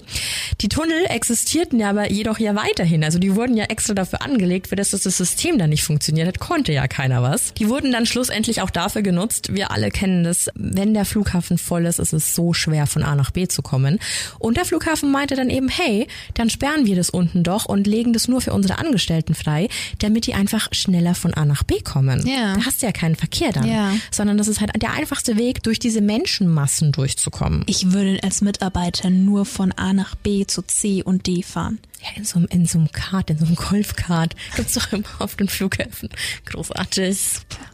[0.61, 3.05] Die Tunnel existierten ja aber jedoch ja weiterhin.
[3.05, 6.29] Also die wurden ja extra dafür angelegt, für das dass das System dann nicht funktioniert
[6.29, 7.55] hat, konnte ja keiner was.
[7.55, 9.55] Die wurden dann schlussendlich auch dafür genutzt.
[9.55, 10.51] Wir alle kennen das.
[10.55, 13.99] Wenn der Flughafen voll ist, ist es so schwer von A nach B zu kommen.
[14.39, 18.13] Und der Flughafen meinte dann eben, hey, dann sperren wir das unten doch und legen
[18.13, 22.27] das nur für unsere Angestellten frei, damit die einfach schneller von A nach B kommen.
[22.27, 22.55] Ja.
[22.55, 23.67] Da hast du ja keinen Verkehr dann.
[23.69, 23.93] Ja.
[24.11, 27.65] Sondern das ist halt der einfachste Weg, durch diese Menschenmassen durchzukommen.
[27.67, 31.79] Ich würde als Mitarbeiter nur von A nach B zu C und D fahren.
[32.01, 34.37] Ja, in so einem, in so einem Kart, in so einem Golfkart.
[34.55, 36.11] Gibt's doch immer auf den Flughäfen.
[36.47, 37.19] Großartig.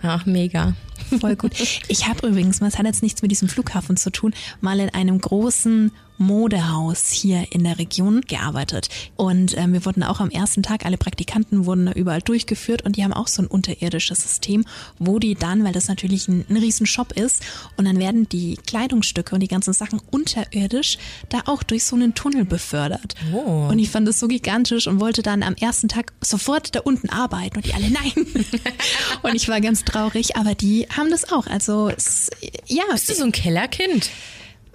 [0.02, 0.74] Ja, mega.
[1.20, 1.52] Voll gut.
[1.88, 5.20] Ich habe übrigens, das hat jetzt nichts mit diesem Flughafen zu tun, mal in einem
[5.20, 8.88] großen Modehaus hier in der Region gearbeitet.
[9.16, 12.96] Und ähm, wir wurden auch am ersten Tag, alle Praktikanten wurden da überall durchgeführt und
[12.96, 14.64] die haben auch so ein unterirdisches System,
[14.98, 17.42] wo die dann, weil das natürlich ein, ein riesen Shop ist,
[17.77, 20.98] und dann werden die Kleidungsstücke und die ganzen Sachen unterirdisch
[21.29, 23.14] da auch durch so einen Tunnel befördert.
[23.33, 23.68] Oh.
[23.68, 27.09] Und ich fand das so gigantisch und wollte dann am ersten Tag sofort da unten
[27.09, 28.12] arbeiten und die alle nein.
[29.22, 31.46] und ich war ganz traurig, aber die haben das auch.
[31.46, 32.31] Also es,
[32.66, 34.11] ja, Bist du so ein Kellerkind?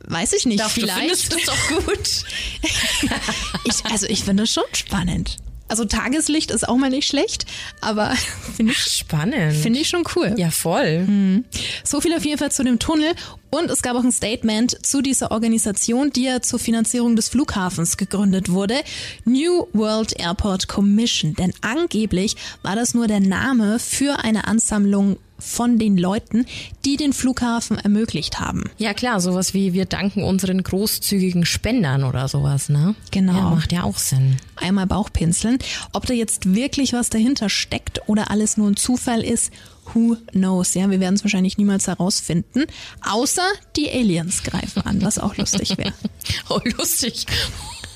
[0.09, 0.99] Weiß ich nicht, du vielleicht.
[0.99, 2.09] findest es doch gut.
[3.65, 5.37] Ich, also ich finde es schon spannend.
[5.67, 7.45] Also Tageslicht ist auch mal nicht schlecht,
[7.79, 8.11] aber
[8.55, 9.55] finde ich, Spannend.
[9.55, 10.33] finde ich schon cool.
[10.37, 11.43] ja, voll.
[11.83, 13.13] So viel auf jeden Fall zu dem Tunnel.
[13.51, 17.97] Und es gab auch ein Statement zu dieser Organisation, die ja zur Finanzierung des Flughafens
[17.97, 18.81] gegründet wurde.
[19.25, 21.35] New World Airport Commission.
[21.35, 26.45] Denn angeblich war das nur der Name für eine Ansammlung von den Leuten,
[26.85, 28.69] die den Flughafen ermöglicht haben.
[28.77, 32.95] Ja klar, sowas wie wir danken unseren großzügigen Spendern oder sowas, ne?
[33.11, 33.33] Genau.
[33.33, 34.37] Ja, macht ja auch Sinn.
[34.55, 35.59] Einmal Bauchpinseln.
[35.93, 39.51] Ob da jetzt wirklich was dahinter steckt oder alles nur ein Zufall ist,
[39.93, 40.73] who knows?
[40.73, 42.65] Ja, wir werden es wahrscheinlich niemals herausfinden.
[43.01, 45.93] Außer die Aliens greifen an, was auch lustig wäre.
[46.49, 47.25] Oh, lustig.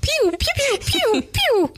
[0.00, 1.68] piu, piu, piu, piu, piu.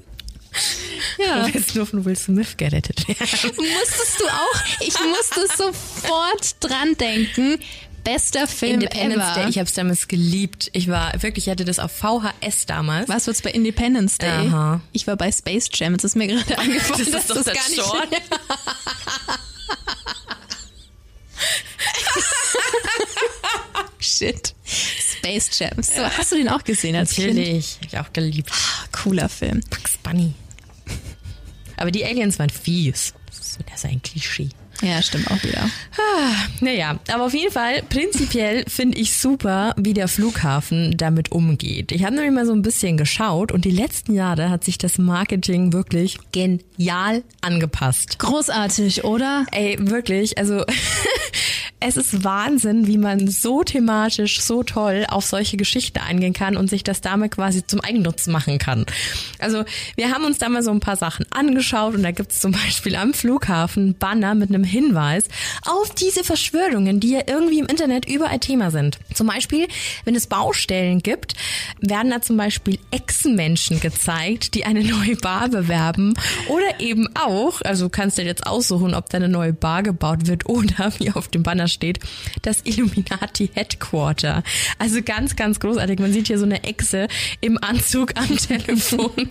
[1.18, 1.46] Ja.
[1.46, 3.52] Du willst nur von Will Smith gerettet werden.
[3.56, 4.80] Musstest du auch?
[4.80, 7.58] Ich musste sofort dran denken.
[8.04, 9.34] Bester Film Independence ever.
[9.34, 10.68] Day, ich habe es damals geliebt.
[10.74, 13.08] Ich war wirklich, ich hatte das auf VHS damals.
[13.08, 14.28] was wird's bei Independence Day?
[14.48, 14.82] Aha.
[14.92, 15.94] Ich war bei Space Jam.
[15.94, 18.08] Jetzt ist mir gerade eingefallen, Das ist dass doch das gar nicht Short.
[23.98, 24.54] Shit.
[24.66, 25.82] Space Jam.
[25.82, 27.34] So, hast du den auch gesehen als Kind?
[27.34, 28.50] Natürlich, hab ich auch geliebt.
[28.52, 29.60] Ah, Cooler Film.
[29.70, 30.34] Bugs Bunny.
[31.76, 33.14] Aber die Aliens waren fies.
[33.26, 34.48] Das ist ein Klischee.
[34.84, 35.70] Ja, stimmt auch wieder.
[35.96, 41.90] Ah, naja, aber auf jeden Fall, prinzipiell finde ich super, wie der Flughafen damit umgeht.
[41.90, 44.98] Ich habe nämlich mal so ein bisschen geschaut und die letzten Jahre hat sich das
[44.98, 48.18] Marketing wirklich genial angepasst.
[48.18, 49.46] Großartig, oder?
[49.52, 50.64] Ey, wirklich, also
[51.80, 56.68] es ist Wahnsinn, wie man so thematisch, so toll auf solche Geschichten eingehen kann und
[56.70, 58.86] sich das damit quasi zum Eigennutz machen kann.
[59.38, 59.64] Also
[59.96, 62.52] wir haben uns da mal so ein paar Sachen angeschaut und da gibt es zum
[62.52, 65.24] Beispiel am Flughafen Banner mit einem Hinweis
[65.64, 68.98] auf diese Verschwörungen, die ja irgendwie im Internet überall Thema sind.
[69.14, 69.68] Zum Beispiel,
[70.04, 71.34] wenn es Baustellen gibt,
[71.80, 76.14] werden da zum Beispiel Echsenmenschen gezeigt, die eine neue Bar bewerben
[76.48, 80.48] oder eben auch, also kannst du jetzt aussuchen, ob da eine neue Bar gebaut wird
[80.48, 82.00] oder wie auf dem Banner steht,
[82.42, 84.42] das Illuminati Headquarter.
[84.78, 85.98] Also ganz, ganz großartig.
[85.98, 87.08] Man sieht hier so eine Echse
[87.40, 89.28] im Anzug am Telefon.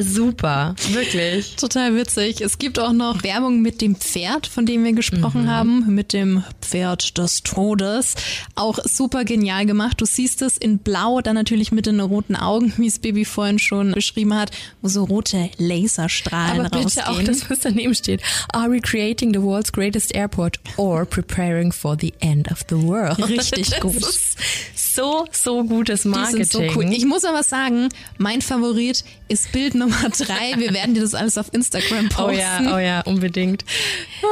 [0.00, 1.56] Super, wirklich.
[1.56, 2.40] Total witzig.
[2.40, 5.50] Es gibt auch noch Werbung mit dem Pferd, von dem wir gesprochen mhm.
[5.50, 8.14] haben, mit dem Pferd des Todes.
[8.54, 10.00] Auch super genial gemacht.
[10.00, 13.58] Du siehst es in Blau, dann natürlich mit den roten Augen, wie es Baby vorhin
[13.58, 17.06] schon beschrieben hat, wo so rote Laserstrahlen Aber bitte rausgehen.
[17.08, 18.22] auch das, was daneben steht.
[18.52, 23.18] Are we creating the world's greatest airport or preparing for the end of the world?
[23.28, 24.04] Richtig gut.
[24.76, 26.44] so, so gutes Marketing.
[26.44, 26.92] so cool.
[26.92, 30.58] Ich muss aber sagen, mein Favorit ist Bild Nummer drei.
[30.58, 32.30] Wir werden dir das alles auf Instagram posten.
[32.30, 33.64] Oh ja, oh ja, unbedingt.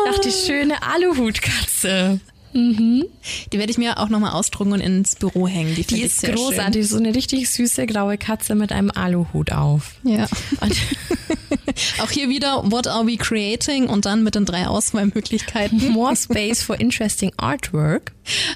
[0.09, 2.21] Ach, die schöne Aluhutkatze.
[2.57, 3.05] Mhm.
[3.53, 5.75] Die werde ich mir auch nochmal ausdrucken und ins Büro hängen.
[5.75, 6.83] Die, die ist großartig.
[6.83, 6.85] Schön.
[6.85, 9.97] So eine richtig süße graue Katze mit einem Aluhut auf.
[10.05, 10.27] Ja.
[12.03, 13.89] auch hier wieder, what are we creating?
[13.89, 15.89] Und dann mit den drei Auswahlmöglichkeiten.
[15.93, 18.13] More space for interesting artwork.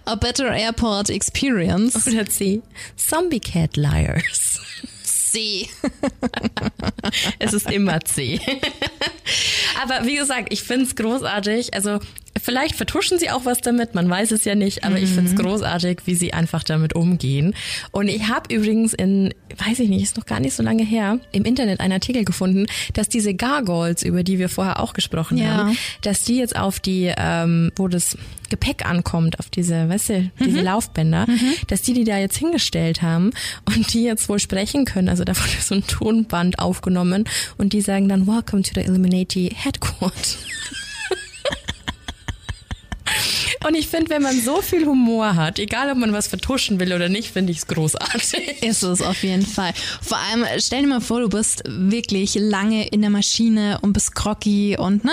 [0.07, 2.07] A better airport experience.
[2.07, 2.63] Oder C.
[2.97, 4.40] Zombie Cat Liars.
[5.31, 5.69] C.
[7.39, 8.41] es ist immer C.
[9.83, 11.75] aber wie gesagt, ich finde es großartig.
[11.75, 12.01] Also
[12.39, 15.05] Vielleicht vertuschen sie auch was damit, man weiß es ja nicht, aber mhm.
[15.05, 17.55] ich finde es großartig, wie sie einfach damit umgehen.
[17.91, 19.35] Und ich habe übrigens in,
[19.67, 22.67] weiß ich nicht, ist noch gar nicht so lange her, im Internet einen Artikel gefunden,
[22.95, 25.49] dass diese Gargoyles, über die wir vorher auch gesprochen ja.
[25.49, 28.17] haben, dass die jetzt auf die, ähm, wo das
[28.49, 30.65] Gepäck ankommt, auf diese, weißt du, diese mhm.
[30.65, 31.55] Laufbänder, mhm.
[31.67, 33.31] dass die die da jetzt hingestellt haben
[33.65, 35.09] und die jetzt wohl sprechen können.
[35.09, 37.25] Also da wurde so ein Tonband aufgenommen
[37.59, 40.39] und die sagen dann Welcome to the Illuminati Headquarters.
[43.67, 46.95] Und ich finde, wenn man so viel Humor hat, egal ob man was vertuschen will
[46.95, 48.63] oder nicht, finde ich es großartig.
[48.63, 49.75] Ist es auf jeden Fall.
[50.01, 54.15] Vor allem, stell dir mal vor, du bist wirklich lange in der Maschine und bist
[54.15, 55.13] groggy und ne?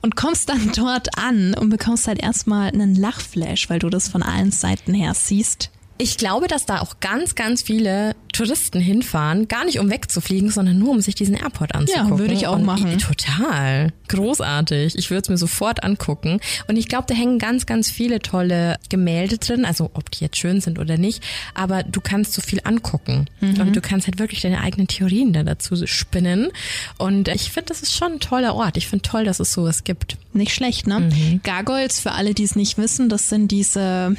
[0.00, 4.22] Und kommst dann dort an und bekommst halt erstmal einen Lachflash, weil du das von
[4.22, 5.70] allen Seiten her siehst.
[5.98, 10.78] Ich glaube, dass da auch ganz, ganz viele Touristen hinfahren, gar nicht um wegzufliegen, sondern
[10.78, 12.10] nur um sich diesen Airport anzugucken.
[12.10, 12.98] Ja, würde ich auch und machen.
[12.98, 13.92] Total.
[14.08, 14.96] Großartig.
[14.96, 16.40] Ich würde es mir sofort angucken.
[16.66, 20.38] Und ich glaube, da hängen ganz, ganz viele tolle Gemälde drin, also ob die jetzt
[20.38, 21.22] schön sind oder nicht,
[21.54, 23.26] aber du kannst so viel angucken.
[23.40, 23.60] Mhm.
[23.60, 26.50] Und du kannst halt wirklich deine eigenen Theorien da dazu spinnen.
[26.98, 28.76] Und ich finde, das ist schon ein toller Ort.
[28.76, 30.16] Ich finde toll, dass es sowas gibt.
[30.32, 31.00] Nicht schlecht, ne?
[31.00, 31.40] Mhm.
[31.42, 34.16] Gargoyles, für alle, die es nicht wissen, das sind diese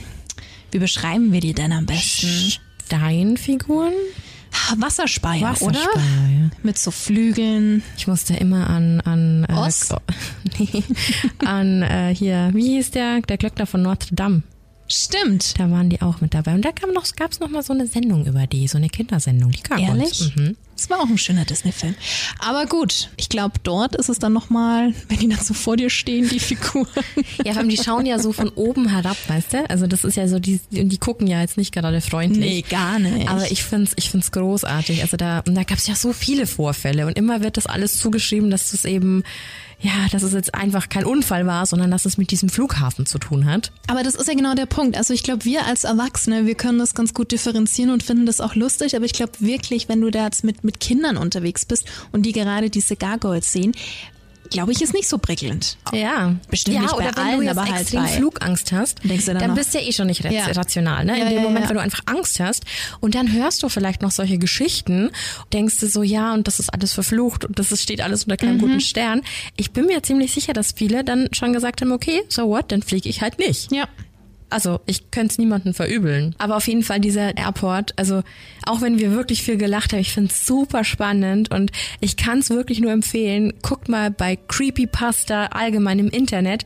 [0.74, 2.54] wie beschreiben wir die denn am besten?
[2.94, 3.94] Steinfiguren?
[4.78, 5.80] Wasserspeier, Wasserspeier oder?
[5.80, 6.50] Ja.
[6.62, 7.82] Mit so Flügeln.
[7.98, 9.96] Ich musste immer an an äh, Oz?
[10.60, 10.84] nee,
[11.44, 14.44] an äh, hier, wie hieß der der Glöckner von Notre Dame?
[14.88, 15.60] Stimmt.
[15.60, 16.54] Da waren die auch mit dabei.
[16.54, 18.90] Und da kam noch, gab es noch mal so eine Sendung über die, so eine
[18.90, 19.52] Kindersendung.
[19.52, 20.36] Die kam Ehrlich?
[20.36, 20.56] Mhm.
[20.76, 21.96] Das war auch ein schöner Disney-Film.
[22.40, 25.90] Aber gut, ich glaube, dort ist es dann nochmal, wenn die dann so vor dir
[25.90, 26.88] stehen, die Figuren.
[27.44, 29.70] Ja, vor allem die schauen ja so von oben herab, weißt du?
[29.70, 32.40] Also das ist ja so, die, die gucken ja jetzt nicht gerade freundlich.
[32.40, 33.30] Nee, gar nicht.
[33.30, 35.02] Aber ich find's, ich find's großartig.
[35.02, 38.50] Also da, da gab es ja so viele Vorfälle und immer wird das alles zugeschrieben,
[38.50, 39.24] dass das eben
[39.84, 43.20] ja, dass es jetzt einfach kein Unfall war, sondern dass es mit diesem Flughafen zu
[43.20, 43.74] tun hat.
[43.88, 44.96] Aber das ist ja genau der Punkt.
[44.96, 48.40] Also ich glaube, wir als Erwachsene, wir können das ganz gut differenzieren und finden das
[48.40, 48.96] auch lustig.
[48.96, 52.32] Aber ich glaube wirklich, wenn du da jetzt mit, mit Kindern unterwegs bist und die
[52.32, 53.74] gerade diese Gargoyles sehen,
[54.50, 55.78] glaube ich, ist nicht so prickelnd.
[55.94, 56.36] Ja.
[56.52, 59.00] Bestimmt ja, nicht bei oder wenn allen, du jetzt aber halt extrem bei, Flugangst hast,
[59.04, 60.46] denkst du dann, dann bist du ja eh schon nicht Ja.
[60.48, 61.14] rational, ne?
[61.14, 62.64] In Ja, dem ja, Moment, wenn du einfach Angst hast
[63.00, 65.10] und dann hörst du vielleicht noch solche Geschichten,
[65.54, 68.36] denkst du so, ja, und das ist alles verflucht und das ist, steht alles unter
[68.36, 68.48] Mhm.
[68.48, 69.22] keinem guten Stern.
[69.56, 72.84] Ich bin mir ziemlich sicher, dass viele dann schon gesagt haben, okay, so what, dann
[72.84, 73.72] fliege ich halt nicht.
[73.72, 73.88] ja.
[74.54, 76.36] Also ich könnte es niemandem verübeln.
[76.38, 78.22] Aber auf jeden Fall dieser Airport, also
[78.68, 82.38] auch wenn wir wirklich viel gelacht haben, ich finde es super spannend und ich kann
[82.38, 83.54] es wirklich nur empfehlen.
[83.64, 86.66] Guckt mal bei Creepypasta allgemein im Internet,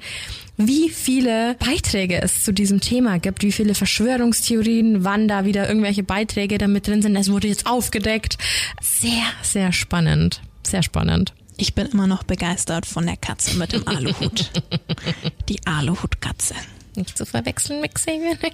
[0.58, 6.04] wie viele Beiträge es zu diesem Thema gibt, wie viele Verschwörungstheorien, wann da wieder irgendwelche
[6.04, 7.16] Beiträge damit drin sind.
[7.16, 8.38] Es wurde jetzt aufgedeckt.
[8.82, 10.42] Sehr, sehr spannend.
[10.66, 11.34] Sehr spannend.
[11.56, 14.52] Ich bin immer noch begeistert von der Katze mit dem Aluhut.
[15.48, 16.54] Die Aluhutkatze.
[16.98, 18.36] Nicht zu verwechseln mit Xavier.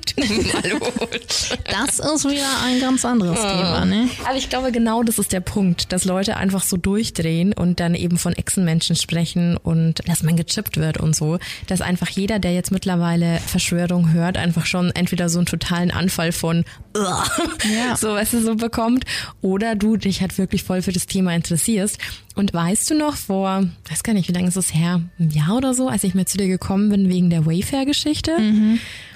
[1.71, 4.10] Das ist wieder ein ganz anderes Thema, ne?
[4.25, 7.95] Aber ich glaube, genau das ist der Punkt, dass Leute einfach so durchdrehen und dann
[7.95, 11.39] eben von Echsenmenschen sprechen und dass man gechippt wird und so.
[11.67, 16.34] Dass einfach jeder, der jetzt mittlerweile Verschwörung hört, einfach schon entweder so einen totalen Anfall
[16.34, 17.25] von Ja.
[17.95, 19.06] so, weißt du, so bekommt
[19.41, 21.97] oder du dich halt wirklich voll für das Thema interessierst.
[22.36, 25.56] Und weißt du noch vor, weiß gar nicht, wie lange ist es her, ein Jahr
[25.56, 28.32] oder so, als ich mal zu dir gekommen bin wegen der Wayfair-Geschichte?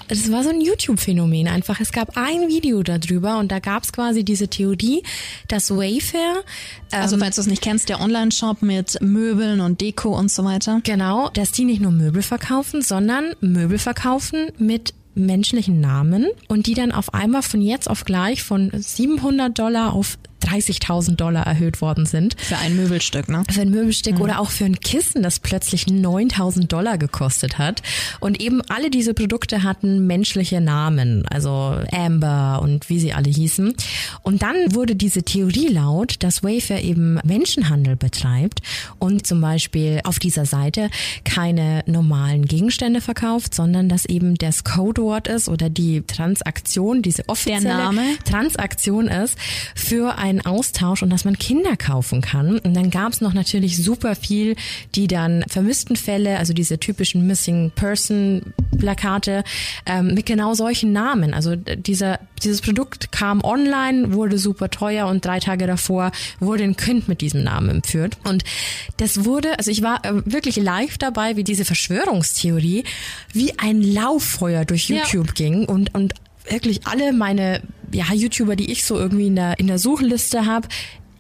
[0.08, 1.82] Das war so ein YouTube-Phänomen einfach.
[1.82, 5.04] Es gab ein Video darüber und da gab es quasi diese Theorie,
[5.48, 6.44] dass Wayfair
[6.92, 10.80] Also, falls du es nicht kennst, der Online-Shop mit Möbeln und Deko und so weiter.
[10.84, 16.76] Genau, dass die nicht nur Möbel verkaufen, sondern Möbel verkaufen mit menschlichen Namen und die
[16.76, 22.06] dann auf einmal von jetzt auf gleich von 700 Dollar auf 30.000 Dollar erhöht worden
[22.06, 22.36] sind.
[22.40, 23.44] Für ein Möbelstück, ne?
[23.50, 27.82] Für ein Möbelstück oder auch für ein Kissen, das plötzlich 9000 Dollar gekostet hat.
[28.20, 33.74] Und eben alle diese Produkte hatten menschliche Namen, also Amber und wie sie alle hießen.
[34.24, 38.62] Und dann wurde diese Theorie laut, dass Wayfair eben Menschenhandel betreibt
[39.00, 40.90] und zum Beispiel auf dieser Seite
[41.24, 47.68] keine normalen Gegenstände verkauft, sondern dass eben das Codewort ist oder die Transaktion, diese offizielle
[47.68, 48.02] Name?
[48.24, 49.38] Transaktion ist
[49.76, 52.60] für einen Austausch und dass man Kinder kaufen kann.
[52.60, 54.56] Und dann gab es noch natürlich super viel,
[54.96, 59.44] die dann vermissten Fälle, also diese typischen Missing Person Plakate
[59.86, 61.34] ähm, mit genau solchen Namen.
[61.34, 66.76] Also dieser, dieses Produkt kam online, wurde super teuer und drei Tage davor wurde ein
[66.76, 68.18] Kind mit diesem Namen entführt.
[68.24, 68.44] Und
[68.98, 72.84] das wurde, also ich war äh, wirklich live dabei, wie diese Verschwörungstheorie
[73.34, 74.98] wie ein Lauffeuer durch Ja.
[74.98, 76.14] YouTube ging und, und
[76.50, 80.68] wirklich alle meine ja, YouTuber, die ich so irgendwie in der, in der Suchliste habe,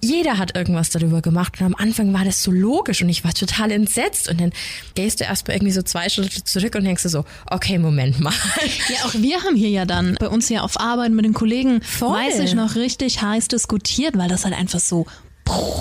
[0.03, 3.33] jeder hat irgendwas darüber gemacht und am Anfang war das so logisch und ich war
[3.33, 4.51] total entsetzt und dann
[4.95, 8.33] gehst du erstmal irgendwie so zwei Schritte zurück und denkst du so, okay, Moment mal.
[8.89, 11.81] Ja, auch wir haben hier ja dann bei uns hier auf Arbeit mit den Kollegen,
[11.81, 12.15] Voll.
[12.15, 15.07] weiß ich noch, richtig heiß diskutiert, weil das halt einfach so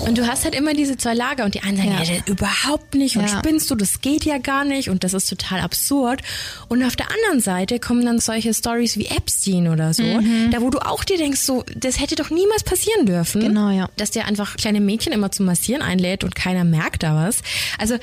[0.05, 2.03] Und du hast halt immer diese zwei Lager und die einen sagen, Ja.
[2.03, 2.19] ja.
[2.19, 3.37] das überhaupt nicht und Ja.
[3.39, 6.21] spinnst du, das geht ja gar nicht und das ist total absurd.
[6.69, 10.51] Und auf der anderen Seite kommen dann solche Stories wie Epstein oder so, Mhm.
[10.51, 13.41] da wo du auch dir denkst, so, das hätte doch niemals passieren dürfen.
[13.41, 13.89] Genau, ja.
[13.97, 17.41] Dass der einfach kleine Mädchen immer zum Massieren einlädt und keiner merkt da was.
[17.77, 17.97] Also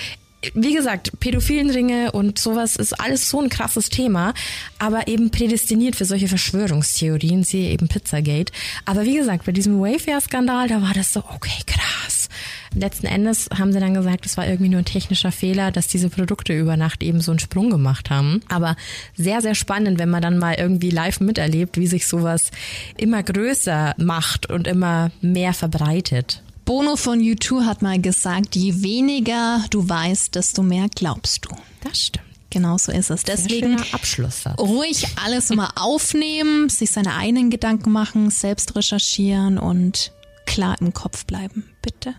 [0.55, 4.35] wie gesagt, pädophilen Ringe und sowas ist alles so ein krasses Thema,
[4.79, 8.53] aber eben prädestiniert für solche Verschwörungstheorien, siehe eben Pizzagate.
[8.85, 12.29] Aber wie gesagt, bei diesem Wayfair-Skandal, da war das so, okay, krass.
[12.75, 16.11] Letzten Endes haben sie dann gesagt, es war irgendwie nur ein technischer Fehler, dass diese
[16.11, 18.41] Produkte über Nacht eben so einen Sprung gemacht haben.
[18.49, 18.77] Aber
[19.17, 22.51] sehr, sehr spannend, wenn man dann mal irgendwie live miterlebt, wie sich sowas
[22.97, 26.44] immer größer macht und immer mehr verbreitet.
[26.65, 31.51] Bono von U2 hat mal gesagt, je weniger du weißt, desto mehr glaubst du.
[31.83, 32.25] Das stimmt.
[32.51, 33.25] Genau so ist es.
[33.25, 34.59] Deswegen Abschlusssatz.
[34.61, 40.13] ruhig alles immer aufnehmen, sich seine eigenen Gedanken machen, selbst recherchieren und
[40.47, 41.65] klar im Kopf bleiben.
[41.83, 42.15] Bitte.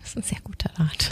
[0.00, 1.10] Das ist ein sehr guter Rat.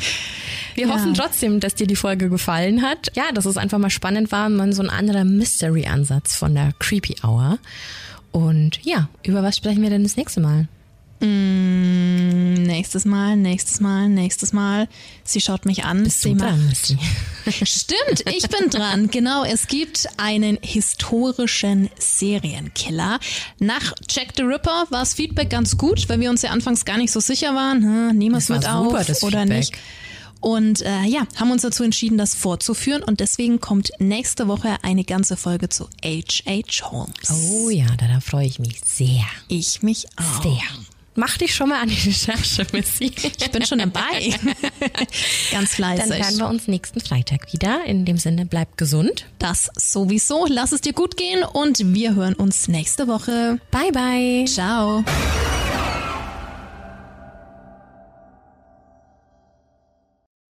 [0.76, 0.94] Wir Ja.
[0.94, 3.10] hoffen trotzdem, dass dir die Folge gefallen hat.
[3.16, 7.16] Ja, dass es einfach mal spannend war, mal so ein anderer Mystery-Ansatz von der Creepy
[7.24, 7.58] Hour.
[8.30, 10.68] Und ja, über was sprechen wir denn das nächste Mal?
[11.20, 14.88] Nächstes Mal, nächstes Mal, nächstes Mal.
[15.22, 16.04] Sie schaut mich an.
[16.04, 16.72] Bist sie dran?
[17.64, 19.08] Stimmt, ich bin dran.
[19.10, 23.20] Genau, es gibt einen historischen Serienkiller.
[23.58, 26.98] Nach Jack the Ripper war das Feedback ganz gut, weil wir uns ja anfangs gar
[26.98, 27.82] nicht so sicher waren.
[27.82, 29.48] Hm, nehmen wir es mit auf oder Feedback.
[29.48, 29.72] nicht.
[30.40, 33.02] Und äh, ja, haben uns dazu entschieden, das fortzuführen.
[33.02, 36.90] Und deswegen kommt nächste Woche eine ganze Folge zu H.H.
[36.90, 37.30] Holmes.
[37.30, 39.24] Oh ja, da, da freue ich mich sehr.
[39.48, 40.42] Ich mich auch.
[40.42, 40.60] Sehr.
[41.16, 43.12] Mach dich schon mal an die Recherche, Missy.
[43.22, 44.30] Ich bin schon dabei.
[44.80, 46.10] Ganz Dann fleißig.
[46.24, 47.84] hören wir uns nächsten Freitag wieder.
[47.86, 49.26] In dem Sinne, bleib gesund.
[49.38, 50.46] Das sowieso.
[50.48, 53.58] Lass es dir gut gehen und wir hören uns nächste Woche.
[53.70, 54.44] Bye, bye.
[54.46, 55.04] Ciao.